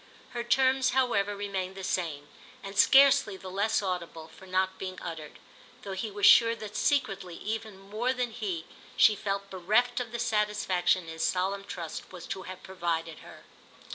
[0.31, 2.27] Her terms, however, remained the same,
[2.63, 5.37] and scarcely the less audible for not being uttered;
[5.83, 8.65] though he was sure that secretly even more than he
[8.97, 13.43] she felt bereft of the satisfaction his solemn trust was to have provided her.